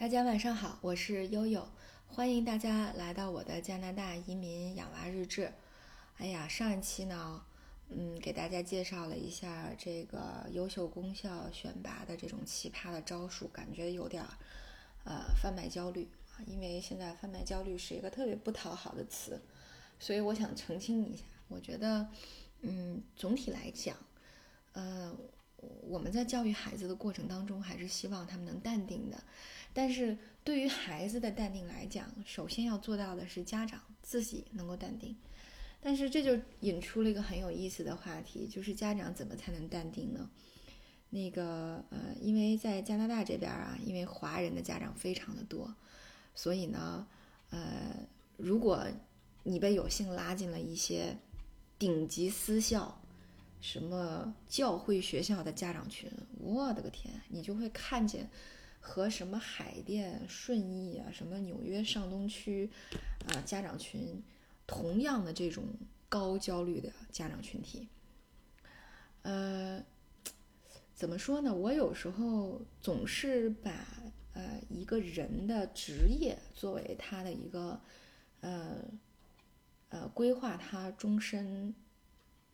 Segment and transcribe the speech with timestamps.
[0.00, 1.66] 大家晚上好，我是悠悠，
[2.06, 5.52] 欢迎大家来到我的加拿大移民养娃日志。
[6.18, 7.42] 哎呀，上一期呢，
[7.88, 14.28] 嗯，给大家介绍了一下这个优秀功效选拔的这种奇葩的招数，感觉有点儿
[15.02, 19.42] 呃贩卖焦虑啊，因为现在贩卖焦虑是一个特别不讨好的词，
[19.98, 22.06] 所以我想澄清一下，我觉得，
[22.60, 23.96] 嗯，总体来讲，
[24.74, 25.12] 呃。
[25.82, 29.22] 我们在教育孩子的过程当中，还是希望他们能淡定的。
[29.72, 35.16] 但是对于孩子的淡定来讲，首先要做到的是家长自己能够淡定。
[35.80, 40.30] 但是这就引出了一个很有意思的话题，就是家长怎么才能淡定呢？
[41.10, 45.74] 那个呃，因为在加拿大这边啊，因为华人的家长非常的多，
[46.34, 47.06] 所以呢，
[47.50, 47.96] 呃，
[48.36, 48.86] 如果
[49.42, 51.16] 你被有幸拉进了一些
[51.78, 53.00] 顶级私校。
[53.60, 58.30] 什么教会学校的家长群，我的个天，你就会看见
[58.78, 62.70] 和什么海淀、顺义啊，什么纽约上东区
[63.26, 64.22] 啊家长群
[64.66, 65.64] 同样的这种
[66.08, 67.88] 高焦虑的家长群体。
[69.22, 69.84] 呃，
[70.94, 71.52] 怎么说呢？
[71.52, 73.72] 我有时候总是把
[74.34, 77.80] 呃一个人的职业作为他的一个
[78.40, 78.76] 呃
[79.88, 81.74] 呃规划他终身。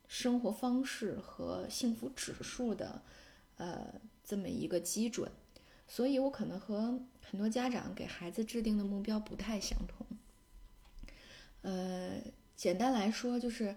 [0.06, 3.02] 生活方式和幸福指数的，
[3.56, 5.30] 呃，这么一个基准，
[5.88, 10.06] 所以我可能和很多家长给孩子制定的目标不太相同。
[11.62, 12.20] 呃，
[12.54, 13.74] 简单来说，就是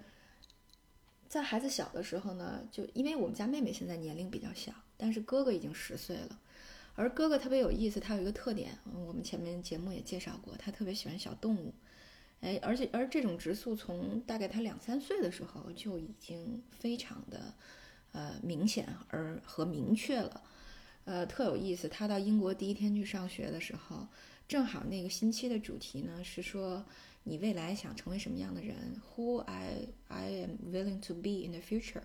[1.30, 6.40] 在孩子小的时候呢，就因为我们家妹妹现在年龄比较小，但是哥哥已经十岁了，
[6.96, 11.74] 而哥哥特别有意思，他有一个特点，我们前面节目也介绍过，他特别喜欢小动物。
[12.42, 17.54] 哎，而且而这种植素从大概他两三岁的时候就已经非常的，
[18.12, 20.44] 呃明显而和明确了，
[21.06, 21.90] 呃特有意思。
[21.90, 24.08] 他到英国第一天去上学的时候，
[24.48, 26.86] 正好那个星期的主题呢是说
[27.24, 32.04] 你未来想成为什么样的人？Who I I am willing to be in the future。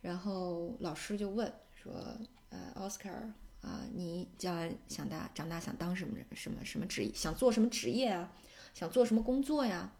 [0.00, 1.92] 然后老师就问说，
[2.50, 6.24] 呃，Oscar 啊，你将来想大长大想当什么人？
[6.34, 7.12] 什么什么职业？
[7.12, 8.32] 想做什么职业啊？
[8.76, 9.90] 想做什么工作呀？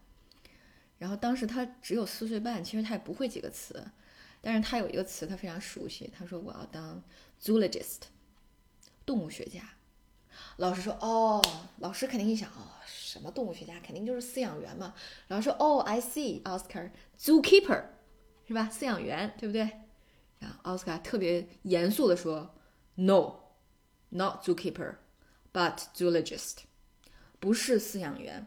[0.98, 3.82] 然后当时他只有四岁半，其实他也不会几个词，
[4.42, 7.02] 但是他有一个词他非常熟悉，他说我要当
[7.42, 8.00] zoologist，
[9.06, 9.62] 动物学家。
[10.58, 11.42] 老师说哦，
[11.78, 14.94] 老师肯定一想哦，什么动物学家，肯定就是饲养员嘛。
[15.28, 17.82] 老师说哦，I see，Oscar，zookeeper，
[18.46, 18.68] 是吧？
[18.70, 19.62] 饲养员，对不对？
[20.38, 22.54] 然后奥斯卡特别严肃的说
[22.96, 26.56] ，No，not zookeeper，but zoologist，
[27.40, 28.46] 不是饲养员。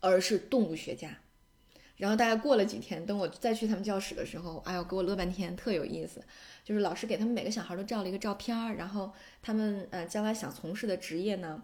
[0.00, 1.18] 而是动物学家，
[1.96, 6.22] 然后大概过了几天，等我再去他们教室的时候，哎呦，给我乐半天，特有意思。
[6.64, 11.62] 就是老师给他们每个小孩都照了一个照片儿，然后他们呃将来想从事的职业呢，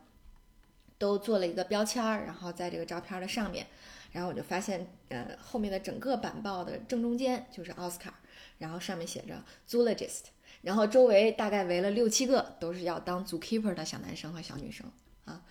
[0.97, 3.67] 都做了一个标签儿，然后在这个照片的上面，
[4.13, 8.19] 然后我就发现，呃，后面的整个板报的正中间就是奥斯卡，
[8.59, 10.23] 然后上面写着 zoologist，
[10.63, 14.91] 然后周围大概围了六七个都是要当 zookeeper 的小男生和小女生
[15.27, 15.45] 啊，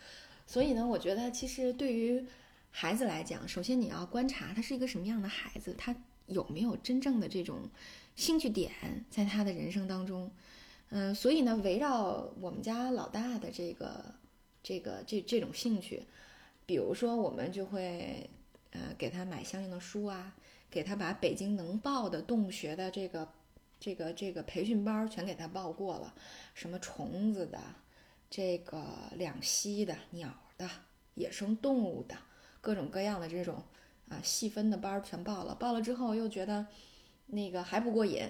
[0.47, 2.25] 所以呢，我觉得其实对于
[2.75, 5.95] 孩子来讲，首先你要观察他是一个什么样的孩子，他
[6.25, 7.69] 有没有真正的这种
[8.16, 8.72] 兴趣点
[9.11, 10.29] 在他的人生当中。
[10.89, 14.03] 嗯，所以呢，围绕我们家老大的这个、
[14.63, 16.03] 这个、这这种兴趣，
[16.66, 18.28] 比如说我们就会
[18.72, 20.35] 呃给他买相应的书啊，
[20.72, 23.31] 给他把北京能报的动物学的这个、
[23.79, 26.11] 这个、这个培训班全给他报过了，
[26.55, 27.59] 什么虫子的、
[28.31, 28.84] 这个
[29.16, 30.67] 两栖的、鸟的、
[31.13, 32.17] 野生动物的。
[32.63, 33.62] 各种各样的这种
[34.07, 36.66] 啊细分的班儿全报了，报了之后又觉得
[37.28, 38.24] 那个还不过瘾，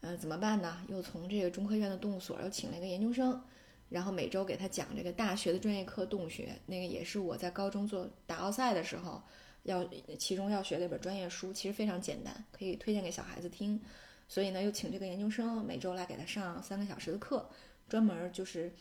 [0.00, 0.84] 嗯，怎么办呢？
[0.88, 3.40] 又从这个中科院的动物所又请了一个研究生，
[3.88, 9.22] 然后每周给他讲这个大学的专业课动物学，那个也是我在高中做打奥赛的时候
[9.62, 9.88] 要
[10.18, 13.80] 其中要学的一本专业书，其实非常简单，可以推荐给小孩子听。
[14.28, 17.48] 所以呢，又请这个研究生每周来给他上三个小时的课，
[17.88, 18.72] 专门就是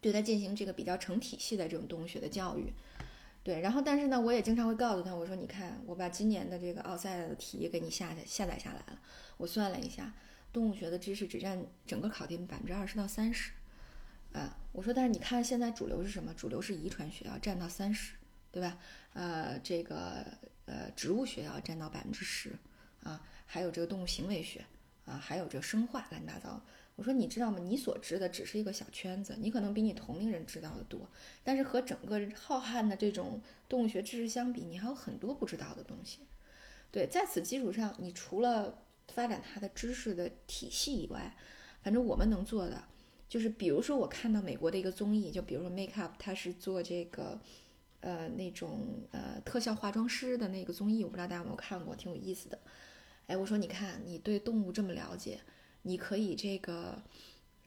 [0.00, 2.72] 对他进行这个比较成体系的这种动物学的教育。
[3.42, 9.00] 对，然后但是呢，我也经常会告诉他，我说你看，我把今年的这个奥赛的题给你下载下载下来了。
[9.38, 10.12] 我算了一下，
[10.52, 13.52] 动物学的知识只占整个考题百分之二十到三十。
[14.32, 16.34] 啊，我说但是你看现在主流是什么？
[16.34, 18.14] 主流是遗传学要占到三十，
[18.52, 18.78] 对吧？
[19.14, 20.24] 呃，这个
[20.66, 22.54] 呃植物学要占到百分之十，
[23.02, 24.64] 啊，还有这个动物行为学，
[25.06, 26.62] 啊，还有这个生化乱七八糟。
[27.00, 27.58] 我说你知道吗？
[27.58, 31.08] 你所知的只是一个小圈子，你可能比你同龄人知道的多，
[31.42, 36.18] 但是和整个浩瀚的这种动物学知识相比，你还有很多不知道的东西。
[36.90, 41.34] 对，在此基础上，你除了发展它的知识的体系以外，
[41.82, 42.84] 反正我们能做的
[43.30, 47.40] 就是比如说我看到美国的一个综艺，就比如说 Make Up，它是做这个
[48.00, 52.58] 呃那种呃特效化妆师的那个综艺，我不知道大家有没有看过，挺有意思的。
[53.26, 55.40] 哎，我说你看你对动物这么了解，
[55.82, 57.02] 你可以这个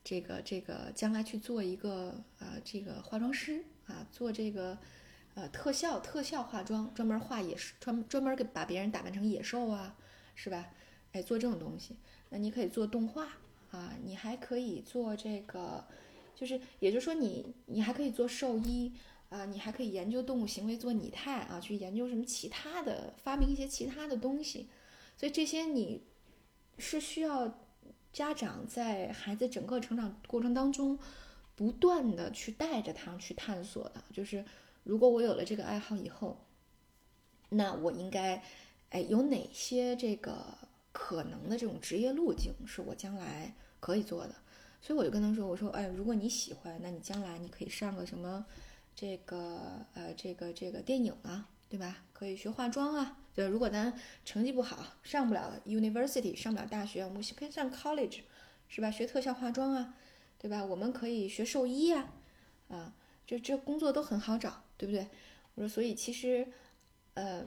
[0.04, 4.78] 这个这个将来去做一个呃这个化妆师啊，做这个
[5.36, 9.96] 呃特效特效化妆，专门画野兽，专专门给把别人打扮成野兽啊，
[10.36, 10.70] 是吧？
[11.12, 11.96] 哎，做这种东西，
[12.30, 13.28] 那你可以做动画
[13.72, 15.86] 啊，你还可以做这个，
[16.36, 18.92] 就是也就是说你你还可以做兽医
[19.30, 24.68] 啊，你还可以研究动物行为做拟态啊，去研究什么其他的，发明一些其他的东西。
[25.16, 26.04] 所以这些你
[26.78, 27.63] 是需要
[28.14, 30.98] 家长在孩子整个成长过程当中
[31.56, 34.04] 不断的去带着他去探索的。
[34.14, 34.46] 就是
[34.84, 36.38] 如果我有了这个爱好以后，
[37.50, 38.42] 那我应该
[38.90, 40.58] 哎有哪些这个
[40.92, 44.36] 可能的这种职业路径是我将来可以做的？
[44.80, 48.46] 所以我就跟他说：“我说哎，如果你喜欢，那你将来你可以上个什么
[48.96, 52.04] 这个呃这个这个电影啊，对吧？
[52.12, 53.92] 可以学化妆啊。”就，如果咱
[54.24, 58.20] 成绩不好，上不了 university，上不了大学，我们可以上 college，
[58.68, 58.92] 是吧？
[58.92, 59.96] 学特效化妆啊，
[60.38, 60.64] 对吧？
[60.64, 62.14] 我们可以学兽医啊，
[62.70, 62.94] 啊，
[63.26, 65.08] 这这工作都很好找，对不对？
[65.56, 66.48] 我说，所以其实，
[67.16, 67.44] 呃，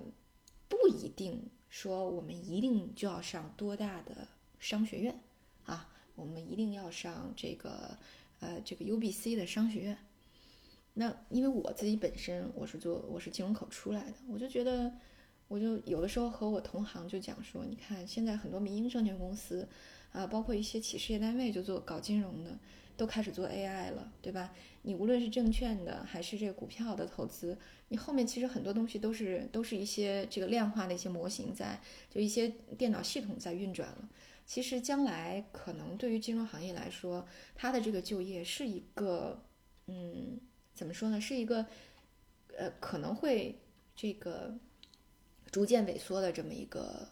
[0.69, 4.27] 不一定说我们一定就要上多大的
[4.59, 5.21] 商学院
[5.67, 7.97] 啊，我们一定要上这个
[8.41, 9.97] 呃这个 UBC 的商学院。
[10.95, 14.93] 那因为我自己本身我是做我是金融口出来的，我就觉得。
[15.49, 19.69] 我就有的时候和我同行就讲说，你看现在很多民营证券公司，
[20.11, 22.59] 啊，包括一些企事业单位就做搞金融的，
[22.97, 24.53] 都开始做 AI 了，对吧？
[24.83, 27.57] 你无论是证券的还是这个股票的投资，
[27.89, 34.09] 你后面其实很多东西都是都是一些这个量化的一些模型在，就一些电脑系统在运转了。
[34.45, 39.41] 其实将来可能对于金融行业来说，它的这个就业是一个，
[39.87, 40.41] 嗯，
[40.75, 41.21] 怎么说呢？
[41.21, 41.67] 是一个，
[42.57, 43.61] 呃，可能会
[43.95, 44.59] 这个。
[45.51, 47.09] 逐渐萎缩的这么一个，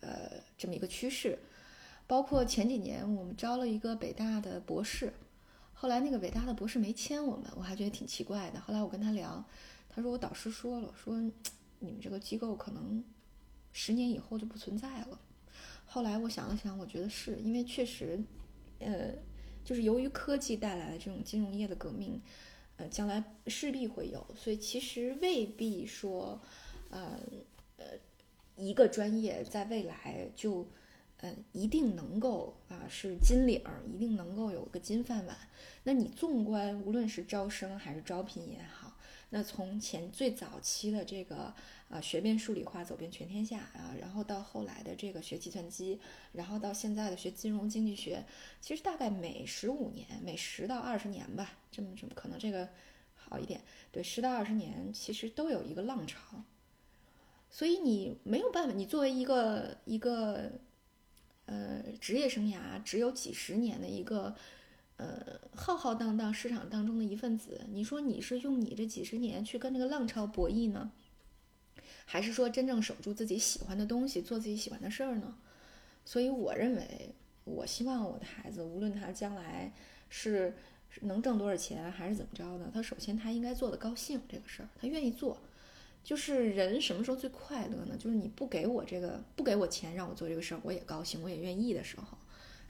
[0.00, 1.38] 呃，这么一个趋势，
[2.06, 5.12] 包括前几年我们招了一个北大的博士，
[5.72, 8.60] 后来那个北大的博士没签我们，我还觉得挺奇怪的。
[8.60, 9.44] 后来我跟他聊，
[9.88, 11.18] 他说我导师说了，说
[11.80, 13.02] 你们这个机构可能
[13.72, 15.18] 十年以后就不存在了。
[15.84, 18.20] 后来我想了想，我觉得是因为确实，
[18.78, 19.12] 呃，
[19.64, 22.20] 就是由于科技带来的这种金融业的革命，
[22.76, 26.40] 呃，将来势必会有，所以其实未必说，
[26.90, 27.18] 呃。
[27.78, 27.86] 呃，
[28.56, 30.68] 一个专业在未来就，
[31.16, 35.36] 呃，一定能够啊是金领，一定能够有个金饭碗。
[35.84, 38.96] 那你纵观无论是招生还是招聘也好，
[39.30, 41.54] 那从前最早期的这个
[41.88, 45.98] 啊学遍数理化走遍全天下啊，然后到后来的这个学计算机，
[46.32, 48.24] 然后到现在的学金融经济学，
[48.60, 52.68] 其实大概每十五年，每十到二十年吧，这么这么可能这个
[53.14, 56.42] 好一点，对，十到二十年其实都有一个浪潮。
[57.50, 60.52] 所以你没有办法，你作为一个一个，
[61.46, 64.34] 呃，职业生涯只有几十年的一个，
[64.96, 70.92] 呃，浩浩荡荡市场当中的一份子，你说你是用你这几十年去跟这个浪潮博弈呢，
[72.04, 75.36] 还是说真正守住自己喜欢的东西，做自己喜欢的事儿呢？
[76.04, 77.14] 所以我认为，
[77.44, 79.72] 我希望我的孩子，无论他将来
[80.10, 80.54] 是
[81.00, 85.40] 能挣多少钱，还是怎么着的，他首先他应该做的高兴这个事儿，他愿意做。
[86.08, 87.94] 就是人什么时候最快乐呢？
[87.98, 92.16] 就是你不给我这个，不给我钱让我做这个事儿，我也高兴，我也愿意的时候，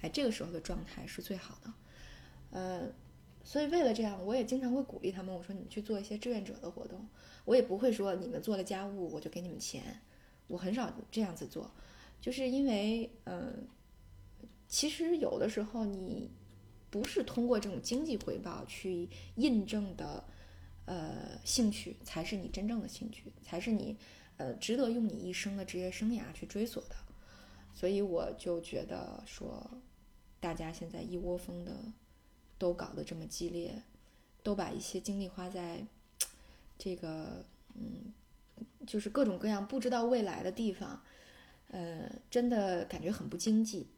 [0.00, 1.73] 哎，这个时候的状态是最好的。
[2.50, 2.88] 呃，
[3.45, 7.07] 所以为了这样，我也经常会鼓励他们，我说你去做一些志愿者的活动，
[7.45, 10.00] 我也不会说你们做了家务我就给你们钱，
[10.49, 11.71] 我很少这样子做，
[12.21, 13.68] 就是因为，嗯，
[14.66, 16.28] 其实有的时候你
[16.90, 20.25] 不是通过这种经济回报去印证的。
[20.88, 23.95] 呃，兴趣才是你真正的兴趣，才是你，
[24.38, 26.97] 呃，值得用你一生的职业生涯去追索的。
[27.75, 29.71] 所以我就觉得说，
[30.40, 31.76] 大家现在一窝蜂的
[32.57, 33.83] 都搞得这么激烈，
[34.42, 35.85] 都把一些精力花在
[36.78, 38.11] 这个，嗯，
[38.87, 41.02] 就是各种各样不知道未来的地方，
[41.68, 43.88] 呃，真的感觉很不经济。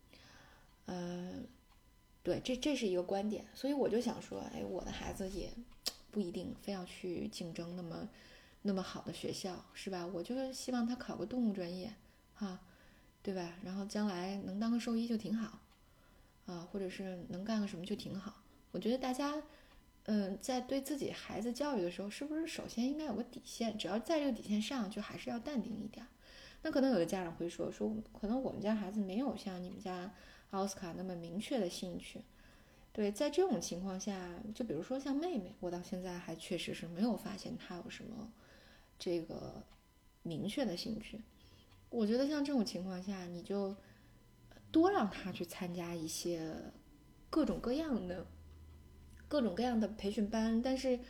[0.87, 1.47] 嗯，
[2.25, 3.47] 对，这这是一个观点。
[3.55, 5.53] 所以我就想说，哎，我的孩子也。
[6.11, 8.09] 不一定非要去竞争那么
[8.63, 10.07] 那么好的学校，是吧？
[10.07, 11.93] 我就是希望他考个动物专业，
[12.35, 12.61] 哈，
[13.23, 13.55] 对吧？
[13.63, 15.61] 然后将来能当个兽医就挺好，
[16.47, 18.43] 啊，或者是能干个什么就挺好。
[18.73, 19.43] 我觉得大家，
[20.05, 23.79] 嗯，在对自己孩子教育的时候，是不是首先应该有个底线？
[23.79, 26.07] 只要在这个底线上，就还是要淡定一点。
[26.63, 30.13] 那可能有的家长会说，说可能我们家孩子没有像你们家
[30.51, 32.21] 奥斯卡那么明确的兴趣。
[33.01, 38.31] 对，在这种情况下，就比如说像妹妹，我到现在还确实是没有发现她有什么
[38.99, 39.65] 这个
[40.23, 41.19] 明确的兴趣。
[41.89, 43.75] 我觉得像这种情况下，你就
[44.71, 46.55] 多让她去参加一些
[47.31, 48.27] 各种各样的、
[49.27, 50.61] 各种各样的培训班。
[50.61, 51.01] 但是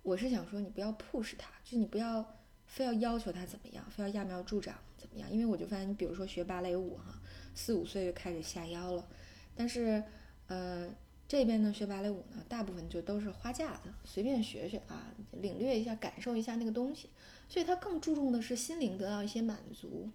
[0.00, 2.24] 我是想说，你不要 push 她，就你不要
[2.64, 5.30] 非要要求她怎么样，非要揠苗助长怎么样？
[5.30, 7.20] 因为我就发现，你比如说学芭蕾舞哈，
[7.54, 9.06] 四五岁就开始下腰了，
[9.54, 10.02] 但是
[10.46, 10.88] 呃。
[11.28, 17.10] 这边呢，学芭蕾舞呢，大部分就都是花架子，随便学学啊，领略一下，感受一下那个东西。
[17.48, 20.08] 所以他更注重的是心灵得到一些满足，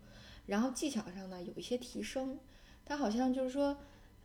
[0.45, 2.39] 然后技巧上呢有一些提升。
[2.85, 3.77] 他好像就是说，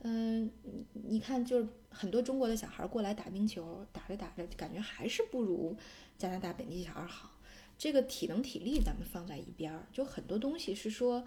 [0.03, 0.49] 嗯，
[0.93, 5.77] 你看，就是很多中国的小孩过来打冰球，打着打着，感觉还是不如
[6.17, 7.33] 加拿大本地小孩好。
[7.77, 11.25] 这个体能体力咱们放在一边儿，就很多东西是说。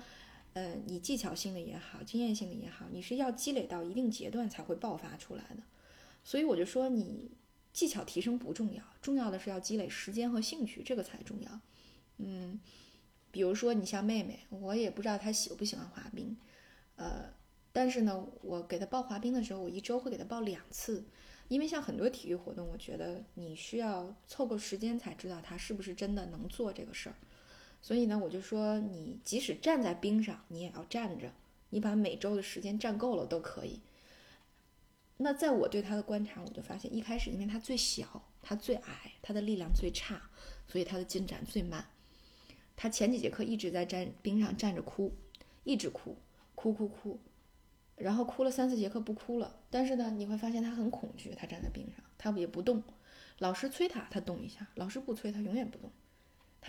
[0.53, 5.63] 呃，你技巧性的也好，经验性的也好，你是要积累到一定阶段才会爆发出来的。
[6.23, 7.31] 所以我就说，你
[7.71, 11.59] 技巧提升不重要，重要的是要积累时间和兴趣，这个才重要。
[12.17, 12.59] 嗯，
[13.31, 16.35] 比如说你像妹妹，我也不知道她喜不喜欢滑冰，
[16.97, 17.33] 呃，
[17.71, 21.05] 但是呢，我给她报滑冰的时候，我一周会给她报两次，
[21.47, 27.15] 因为像很多体育活动，我觉得你需要凑够时间才知道她是不是真的能做这个事儿。
[27.81, 31.31] 所以呢，我就说，你即使站在冰上，你也要站着。
[31.71, 33.79] 你把每周的时间站够了都可以。
[35.17, 40.29] 那在我对他的观察，我就发现，一开始因为他最小，他最矮，他的力量最差，
[40.67, 41.85] 所以他的进展最慢。
[42.75, 45.13] 他前几节课一直在站冰上站着哭，
[45.63, 46.17] 一直哭，
[46.55, 47.19] 哭哭哭，
[47.97, 49.59] 然后哭了三四节课不哭了。
[49.69, 52.81] 但是呢，你会发现他很恐惧，他站在冰上，他也不动。
[53.37, 55.91] 老师催他，他动一下；老师不催他，永远不动。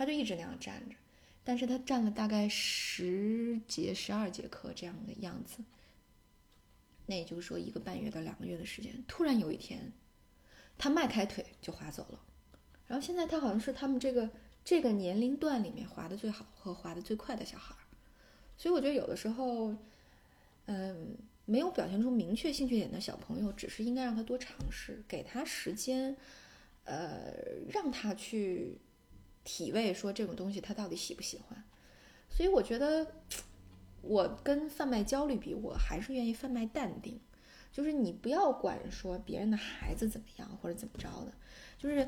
[0.01, 0.95] 他就一直那样站着。
[1.43, 5.57] 但是他站了大概十节、十二节课这样的样子，
[7.07, 9.03] 那也就是说一个半月到两个月的时间。
[9.07, 9.91] 突然有一天，
[10.77, 12.19] 他迈开腿就滑走了。
[12.85, 14.29] 然后现在他好像是他们这个
[14.63, 17.75] 这个年龄段里面滑的最好和滑的最快的小孩。
[18.55, 19.75] 所以我觉得有的时候，
[20.65, 26.15] 嗯，没有表现出明确兴趣点的小朋友，只是应该让他多尝试，给他时间，
[26.83, 27.33] 呃，
[27.67, 28.79] 让他去。
[29.43, 31.63] 体味说这种东西他到底喜不喜欢，
[32.29, 33.07] 所以我觉得
[34.01, 37.19] 我跟贩卖焦虑比，我还是愿意贩卖淡定。
[37.71, 41.31] 就是你不要管说别人的孩子怎么样或者怎么着的，
[41.77, 42.05] 就是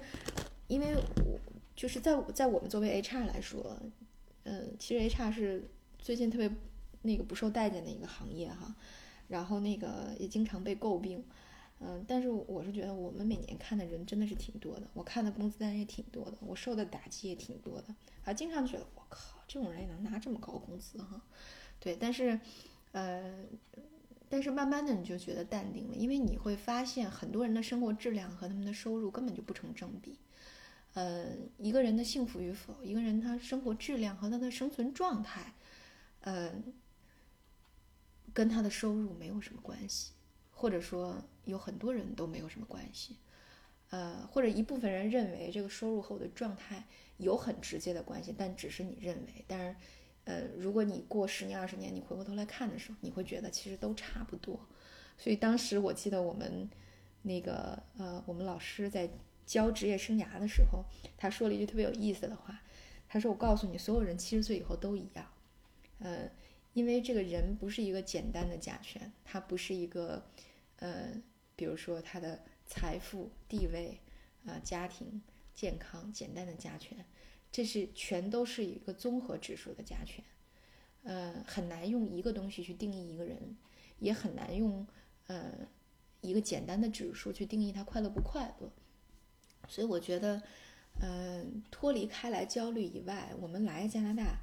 [0.67, 1.39] 因为我
[1.73, 3.79] 就是在在我们作为 HR 来说，
[4.43, 5.63] 嗯，其实 HR 是
[5.97, 6.51] 最近特别
[7.03, 8.75] 那个不受待见的一个行业哈，
[9.29, 11.23] 然后那个也经常被诟病。
[11.79, 21.21] 嗯，但是我是觉得我们每年看的人真的是挺多的，我看的工资单也挺多的，我受的打击也挺多的，啊，经常觉得我靠，这种人也能拿这么高工资哈？
[21.79, 22.39] 对，但是，
[22.93, 23.45] 呃，
[24.29, 30.17] 但是慢慢的你就觉得淡定了，因为你会发现很多人的生活质量和他们的收入根本就不成正比。
[30.93, 35.53] 呃，一个人的幸福与否，一个人他生活质量和他的生存状态，
[36.21, 36.53] 呃，
[38.31, 40.11] 跟他的收入没有什么关系，
[40.63, 41.21] 或者说。
[41.45, 43.17] 有很多人都没有什么关系，
[43.89, 49.43] 呃，或者一部分人认为这个收入和我的状态有很直接的关系，但只是你认为。
[49.45, 49.75] 但是，
[50.23, 54.57] 呃，如果你过十年、二十年，你回过头来看的时候，你会觉得其实都差不多。
[55.17, 56.69] 所以当时我记得我们
[57.23, 59.09] 那个呃，我们老师在
[59.45, 60.85] 教职业生涯的时候，
[61.17, 62.61] 他说了一句特别有意思的话，
[63.09, 65.27] 他说：“我告诉你，所有人七十岁以后都一样，
[65.99, 66.31] 呃，
[66.71, 70.25] 因为这个人不是一个简单的甲醛，他不是一个，
[70.83, 71.21] 呃。”
[71.55, 74.01] 比如说他的财富、地位，
[74.43, 75.21] 啊，家庭、
[75.53, 77.05] 健康，简单的加权，
[77.51, 80.25] 这是全都是一个综合指数的加权，
[81.03, 83.55] 呃，很难用一个东西去定义一个人，
[83.99, 84.85] 也很难用
[85.27, 85.53] 呃
[86.21, 88.73] 一个简单的指数去定义他快乐不快乐。
[89.69, 90.41] 所以我觉得，
[91.01, 94.39] 嗯，脱离开来焦虑以外，我们来加拿大，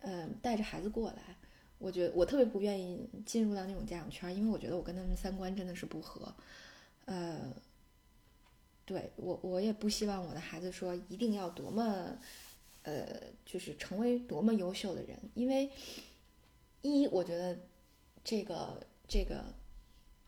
[0.00, 1.36] 嗯，带着孩子过来。
[1.84, 6.34] 我觉得我特别不愿意进入到那种家长圈，因为我觉得我跟他们三观真的是不合。
[7.04, 7.52] 呃，
[8.86, 12.16] 对我我也不希望我的孩子说一定要多么，
[12.84, 15.68] 呃，就是成为多么优秀的人，因为
[16.80, 17.58] 一我觉得
[18.24, 19.44] 这个这个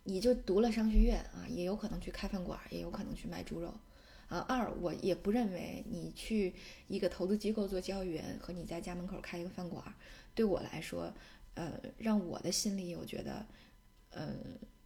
[0.05, 3.73] 你就读了商学院啊，也有可能去开饭馆，也有可能去卖猪肉
[4.29, 4.41] 啊。
[4.41, 6.55] 二我也不认为你去
[6.87, 9.83] 一个投资机构做交易员和你在家门口开一个饭馆，
[10.35, 11.11] 对我来说。
[11.57, 13.47] 呃，让我的心里，我觉得，
[14.11, 14.37] 呃，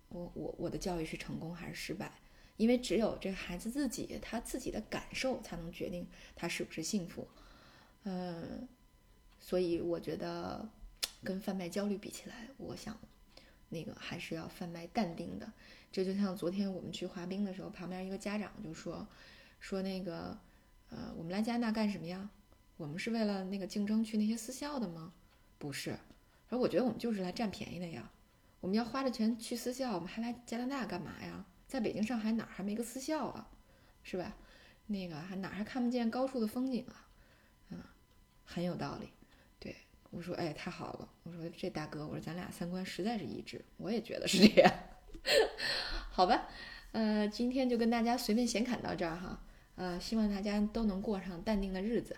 [0.09, 2.11] 我我我的教育是成功还是失败？
[2.57, 7.27] 因为只有这孩子自己，他自己的感受才能决定他是不是幸福。
[8.05, 8.69] 嗯，
[9.41, 10.69] 所以我觉得
[11.25, 12.97] 跟贩卖焦虑比起来，我想
[13.69, 15.53] 那个还是要贩卖淡定的。
[15.91, 19.07] 这就像昨天我们去滑冰的时候，旁边一个家长就说，
[19.59, 20.39] 说那个，
[20.91, 22.31] 呃，我们来加拿大干什么呀？
[22.77, 25.13] 我们是为了那个竞争去那些私校的吗？
[25.59, 25.99] 不是，
[26.51, 28.11] 而我觉得我们就是来占便宜的呀。
[28.61, 31.47] 我们要花着钱去私校，我们还来加拿大干嘛呀？
[31.67, 33.49] 在北京、上海哪儿还没个私校啊？
[34.03, 34.37] 是吧？
[34.87, 37.09] 那个还哪儿还看不见高处的风景啊？
[37.71, 37.79] 嗯，
[38.45, 39.09] 很有道理。
[39.59, 39.75] 对
[40.11, 41.09] 我说，哎，太好了。
[41.23, 44.73] 我说这大哥，我说咱俩三观实在是一致，我也觉得是这样。
[46.11, 46.49] 好吧，
[46.93, 49.41] 呃，今天就跟大家随便闲侃到这儿哈。
[49.77, 52.17] 呃，希望大家都能过上淡定的日子。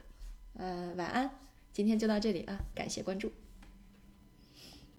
[0.55, 1.31] 呃，晚安。
[1.73, 3.31] 今天就到这里了，感谢关注。